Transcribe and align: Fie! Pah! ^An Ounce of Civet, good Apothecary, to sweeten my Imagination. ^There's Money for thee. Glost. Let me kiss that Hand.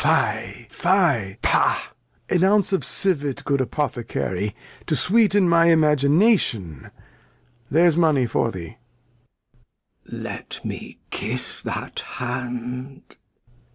Fie! 0.01 0.65
Pah! 0.79 1.79
^An 2.27 2.41
Ounce 2.43 2.73
of 2.73 2.83
Civet, 2.83 3.45
good 3.45 3.61
Apothecary, 3.61 4.55
to 4.87 4.95
sweeten 4.95 5.47
my 5.47 5.65
Imagination. 5.65 6.89
^There's 7.71 7.95
Money 7.95 8.25
for 8.25 8.49
thee. 8.49 8.77
Glost. 10.03 10.11
Let 10.11 10.65
me 10.65 10.97
kiss 11.11 11.61
that 11.61 11.99
Hand. 12.17 13.15